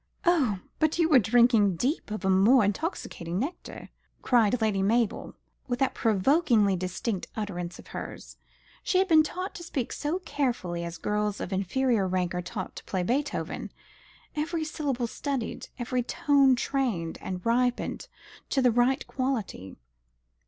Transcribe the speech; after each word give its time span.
"Oh, 0.25 0.57
but 0.79 0.97
you 0.97 1.07
were 1.09 1.19
drinking 1.19 1.75
deep 1.75 2.09
of 2.09 2.25
a 2.25 2.29
more 2.31 2.65
intoxicating 2.65 3.37
nectar," 3.37 3.89
cried 4.23 4.59
Lady 4.59 4.81
Mabel, 4.81 5.35
with 5.67 5.77
that 5.77 5.93
provokingly 5.93 6.75
distinct 6.75 7.27
utterance 7.35 7.77
of 7.77 7.85
hers. 7.89 8.35
She 8.81 8.97
had 8.97 9.07
been 9.07 9.21
taught 9.21 9.53
to 9.53 9.61
speak 9.63 9.93
as 9.93 10.15
carefully 10.25 10.83
as 10.83 10.97
girls 10.97 11.39
of 11.39 11.53
inferior 11.53 12.07
rank 12.07 12.33
are 12.33 12.41
taught 12.41 12.75
to 12.77 12.83
play 12.85 13.03
Beethoven 13.03 13.71
every 14.35 14.63
syllable 14.63 15.05
studied, 15.05 15.67
every 15.77 16.01
tone 16.01 16.55
trained 16.55 17.19
and 17.21 17.45
ripened 17.45 18.07
to 18.49 18.59
the 18.63 18.71
right 18.71 19.05
quality. 19.05 19.77